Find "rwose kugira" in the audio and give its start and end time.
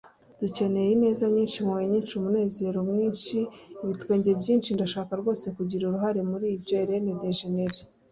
5.21-5.83